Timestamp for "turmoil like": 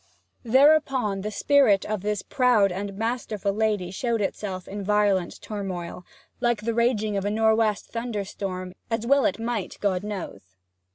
5.43-6.61